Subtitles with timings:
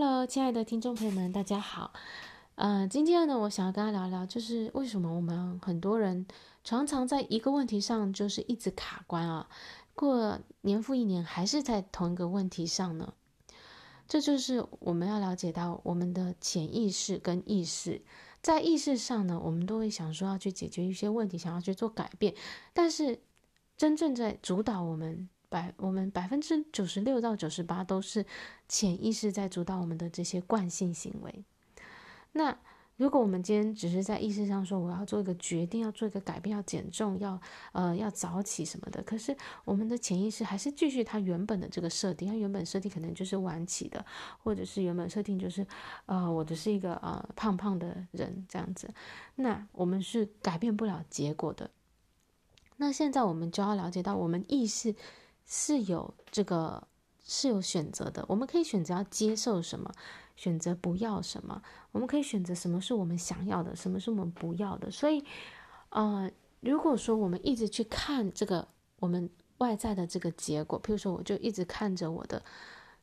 [0.00, 1.92] Hello，亲爱的听众朋友们，大家好。
[2.54, 6.24] 呃，今天呢，我想要跟大家聊聊，就是为什么我们很多人
[6.62, 9.48] 常常在一个问题上就是一直卡关啊，
[9.96, 13.12] 过年复一年还是在同一个问题上呢？
[14.06, 18.00] 这就是我们要了解到我们的潜意识跟意识，
[18.40, 22.32] 在意识上呢，我们都会想说要去解决一些问题，想要去做改变，
[22.72, 23.18] 但是
[23.76, 25.28] 真正在主导我们。
[25.48, 28.24] 百我们百分之九十六到九十八都是
[28.68, 31.44] 潜意识在主导我们的这些惯性行为。
[32.32, 32.56] 那
[32.96, 37.40] 如果我们今天只是在意识上说我要做一个决定，要做一个改变，要减重，要
[37.72, 44.04] 呃要早起什么的，可是我们的潜意识还是继续它原本的这个设定，它原本设定可能就是晚起的，
[44.42, 45.64] 或者是原本设定就是
[46.06, 48.92] 呃我的是一个呃胖胖的人这样子，
[49.36, 51.70] 那我们是改变不了结果的。
[52.78, 54.94] 那现在我们就要了解到我们意识。
[55.50, 56.86] 是有这个
[57.24, 59.90] 是有选择的，我们可以选择要接受什么，
[60.36, 64.90] 选择不要什么，我们可以选择什么是我们想要的，什么是我们不要的。
[64.90, 65.24] 所以，
[65.88, 72.44] 呃，如果说我们一直去看这个我们外在的这个结果，譬如说，我就一直看着我的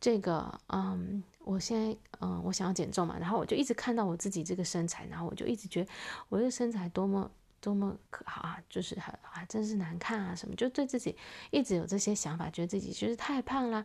[0.00, 5.90] 这个，嗯，我现在，嗯，我想要减重嘛，然后我就一直看到我自己这个身材，然后我就一直觉得
[6.28, 7.28] 我这个身材多么。
[7.60, 8.62] 多么可好啊！
[8.68, 10.34] 就是很啊，真是难看啊！
[10.34, 11.16] 什么就对自己
[11.50, 13.84] 一直有这些想法，觉得自己就是太胖啦，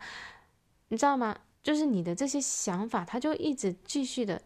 [0.90, 1.36] 你知道吗？
[1.64, 4.42] 就是你的这些想法，它就一直继续的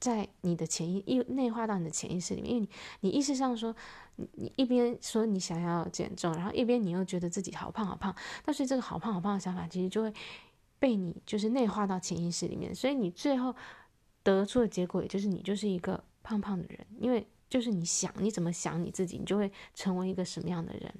[0.00, 2.68] 在你的潜意意内化到你的潜意识里面，因为
[3.00, 3.74] 你你意识上说，
[4.16, 10.14] 你你一边说你想要减重，然后一边你又觉得自己好胖好胖，但是这个好胖好胖的想法，其实就会
[10.78, 13.54] 被你就是内化到潜意识里面，所以你最后
[14.22, 17.26] 得出的结果，也就是你就是一个胖胖的人，因为。
[17.54, 20.92] 就是你想你怎么想你自己，你就会成为一个什么样的人。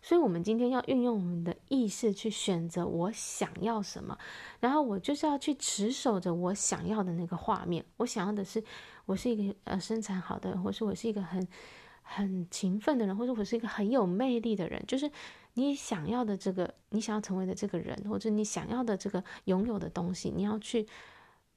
[0.00, 4.18] 所以，我们今天要运用我们的意识去选择我想要什么，
[4.60, 7.84] 然后我就是要去持守着我想要的那个画面。
[7.98, 8.64] 我想要的是，
[9.04, 11.46] 我是一个呃身材好的人，或是我是一个很
[12.00, 14.82] 很勤奋的人，或者我是一个很有魅力的人。
[14.88, 15.10] 就是
[15.52, 20.86] 你想要的这个，你想要成为的这个人，或者你想要的这个拥有的东西，你要去。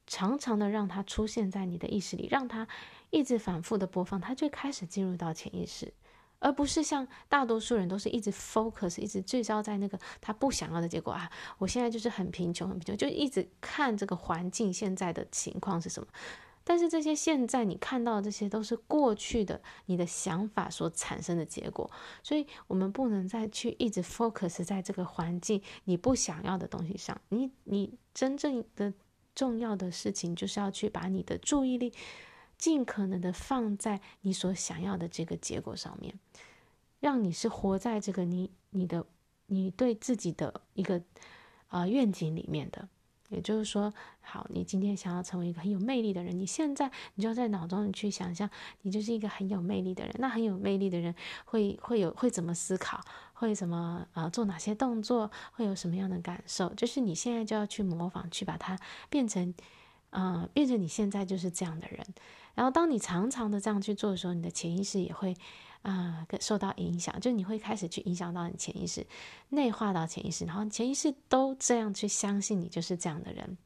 [0.07, 2.65] 常常的让它出现在你的意识里，让它
[3.09, 5.93] 一直反复的播放，它就开始进入到潜意识，
[6.39, 11.29] 而不是像大多数人都是一直 focus，一直聚焦在那个他不想要的结果啊。
[11.57, 16.07] 我现在就是很贫穷，很贫穷，就一直看这个环境现在的情况是什么。
[16.63, 21.89] 但是这些现在你看到的这些都是过去的你的想法所产生的结果，
[22.23, 27.19] 所以我们不能再去一直 focus 在这个环境你不想要的东西上。
[27.29, 28.93] 你你真正的。
[29.37, 31.93] 重要的事情就是要去把你的注意力
[32.57, 36.19] 尽可能的放在你所想要的这个结果上面，
[36.99, 39.05] 让你是活在这个你你的
[39.45, 41.03] 你对自己的一个
[41.67, 42.89] 啊、愿景里面的。
[43.29, 48.49] 也就是说，好，你今天想要成为一个很有魅力的人，你现在你就要在脑中去想象，
[48.81, 50.15] 你就是一个很有魅力的人。
[50.19, 51.13] 那很有魅力的人
[51.45, 53.01] 会会有会怎么思考，
[53.33, 56.73] 会怎么呃做哪些动作，会有什么样的感受？
[56.73, 58.79] 就是你现在就要去模仿，去把它
[59.09, 59.53] 变成，
[60.11, 62.05] 呃，变成你现在就是这样的人。
[62.55, 65.35] 然后当你常常的这样去做的时候，你的潜意识也会。
[65.83, 69.07] 啊、受到影响，就你会开始去影响到你潜意识，
[69.49, 73.57] 内化到潜意识，然后潜意识都这样去相信你就是这样的人，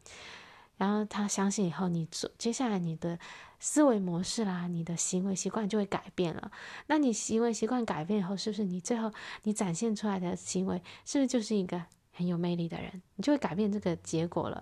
[0.78, 2.08] 然后他相信以后，你
[2.38, 3.18] 接下来你的
[3.60, 6.52] 思维模式啦，你的行为习惯就会改变了。
[6.86, 9.12] 那你行为习惯改变以后，是不是你最后
[9.44, 11.84] 你展现出来的行为，是不是就是一个
[12.14, 13.02] 很有魅力的人？
[13.16, 14.62] 你就会改变这个结果了。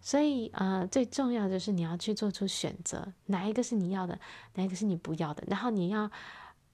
[0.00, 4.18] 所以，呃，最重要就是你要去做出选择，哪一个是你要的，
[4.54, 6.08] 哪一个是你不要的，然后你要。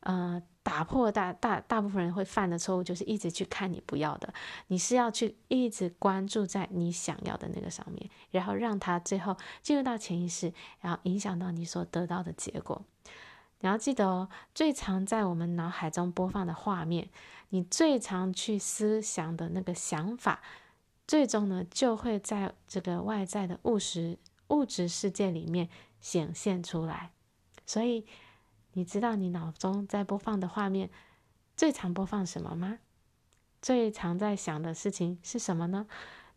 [0.08, 4.32] 呃，打破大大大部分人会犯的错误，就是一直去看你不要的。
[4.68, 12.82] 你是要去一直关注在你想要的那个上面，然后让它最后进入到潜意识，然后影响到你所得到的结果。
[13.60, 17.10] 你要记得哦，最常在我们脑海中播放的画面，
[17.50, 20.40] 你最常去思想的那个想法，
[21.06, 25.68] 最终呢，就会在这个外在的物质物质世界里面
[26.00, 27.10] 显现出来。
[27.66, 28.06] 所以。
[28.78, 30.88] 你知道你脑中在播放的画面
[31.56, 32.78] 最常播放什么吗？
[33.60, 35.88] 最常在想的事情是什么呢？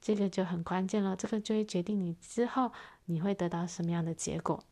[0.01, 2.71] 这个就很关键了，这个就会决定你之后
[3.05, 4.63] 你会得到什么样的结果。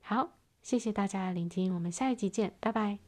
[0.00, 0.30] 好，
[0.62, 3.05] 谢谢大家的聆听，我们下一集见，拜拜。